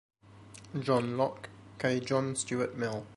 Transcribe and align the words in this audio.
John 0.85 1.13
Locke 1.19 1.49
kaj 1.85 1.93
John 2.09 2.35
Stuart 2.45 2.75
Mill. 2.85 3.03